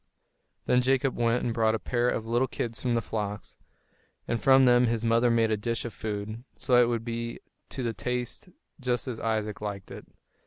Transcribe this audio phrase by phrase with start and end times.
[0.65, 3.59] Then Jacob went and brought a pair of little kids from the flocks,
[4.27, 7.37] and from them his mother made a dish of food, so that it would be
[7.69, 10.07] to the taste just as Isaac liked it.